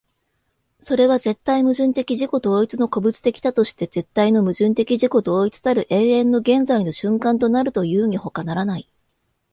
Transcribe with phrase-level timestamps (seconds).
[0.79, 8.89] それは絶対矛盾的自己同一の個物的多として絶対の矛盾的自己同一たる永遠の現在の瞬間となるというにほかならない。